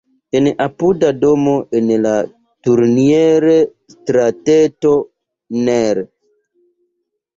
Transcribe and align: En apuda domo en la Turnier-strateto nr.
En 0.37 0.45
apuda 0.63 1.09
domo 1.23 1.53
en 1.79 1.91
la 2.05 2.13
Turnier-strateto 2.67 4.95
nr. 5.69 6.05